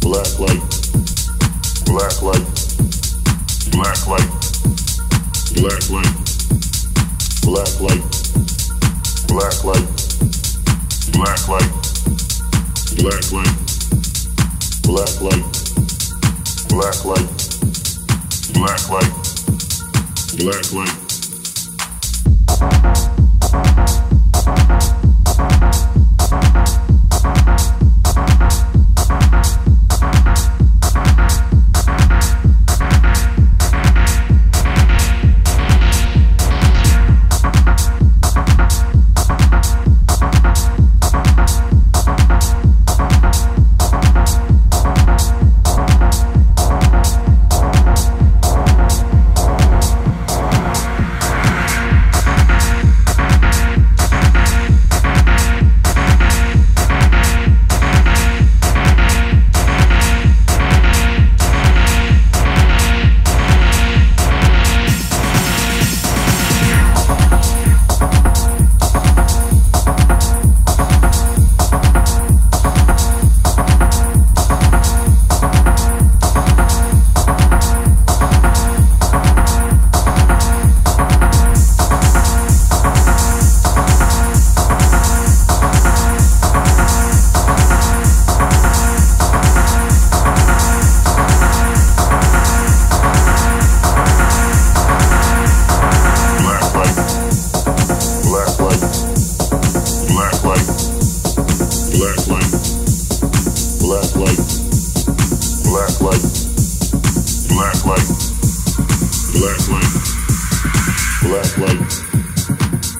[0.00, 0.62] Black light.
[1.86, 2.46] Black light.
[3.72, 4.30] Black light.
[5.56, 6.14] Black light.
[7.42, 8.02] Black light.
[9.28, 9.88] Black light.
[11.12, 11.70] Black light.
[12.98, 13.54] Black light.
[14.84, 15.44] Black light.
[16.68, 17.28] Black light.
[18.54, 19.12] Black light.
[20.38, 21.08] Black light.
[24.48, 24.88] Thank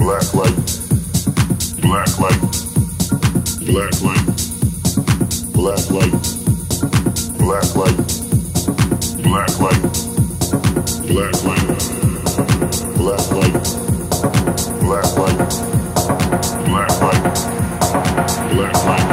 [0.00, 0.56] black light,
[1.82, 2.40] black light,
[3.66, 4.24] black light,
[5.52, 6.14] black light,
[7.36, 8.00] black light,
[9.22, 9.82] black light,
[11.06, 11.68] black light,
[12.96, 13.60] black light, black light,
[14.80, 15.44] black light,
[18.50, 19.06] black light, black light,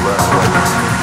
[0.00, 0.93] black light.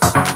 [0.00, 0.33] Bye.